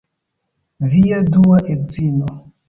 Via 0.93 1.19
dua 1.35 1.57
edzino 1.75 2.27